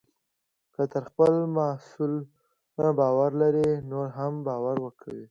که 0.73 0.83
ته 0.91 0.97
پر 1.01 1.03
خپل 1.09 1.33
محصول 1.57 2.13
باور 2.99 3.31
لرې، 3.41 3.69
نور 3.89 4.07
هم 4.17 4.33
باور 4.47 4.77
کوي. 5.01 5.25